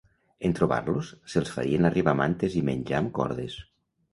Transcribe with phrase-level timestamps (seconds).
[0.47, 3.63] En trobar-los, se'ls farien arribar mantes i menjar amb cordes.